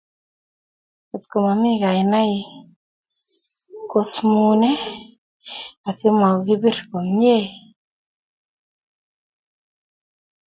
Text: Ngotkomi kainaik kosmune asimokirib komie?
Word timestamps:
Ngotkomi 1.07 1.71
kainaik 1.81 2.45
kosmune 3.91 4.71
asimokirib 5.89 6.63
komie? 6.91 7.37